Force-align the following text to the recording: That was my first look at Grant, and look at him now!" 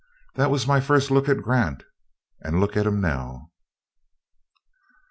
That 0.33 0.49
was 0.49 0.65
my 0.65 0.79
first 0.79 1.11
look 1.11 1.29
at 1.29 1.43
Grant, 1.43 1.83
and 2.41 2.59
look 2.59 2.75
at 2.75 2.87
him 2.87 3.01
now!" 3.01 3.51